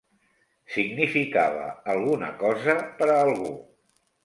[0.75, 3.55] Significava alguna cosa per a algú.